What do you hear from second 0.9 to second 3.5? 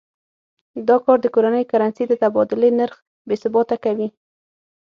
کار د کورنۍ کرنسۍ د تبادلې نرخ بې